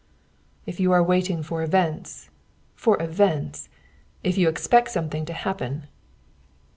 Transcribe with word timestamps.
"If 0.65 0.79
you 0.79 0.91
are 0.93 1.03
waiting 1.03 1.43
for 1.43 1.61
events 1.61 2.31
for 2.75 2.99
events! 2.99 3.69
If 4.23 4.35
you 4.35 4.49
expect 4.49 4.89
something 4.89 5.25
to 5.27 5.33
happen!" 5.33 5.85